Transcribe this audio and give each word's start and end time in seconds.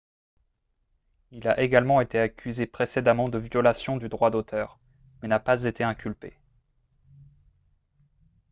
il 1.29 1.47
a 1.47 1.59
également 1.61 2.01
été 2.01 2.17
accusé 2.17 2.65
précédemment 2.65 3.29
de 3.29 3.37
violation 3.37 3.97
du 3.97 4.09
droit 4.09 4.31
d'auteur 4.31 4.79
mais 5.21 5.27
n'a 5.27 5.39
pas 5.39 5.65
été 5.65 5.83
inculpé 5.83 6.39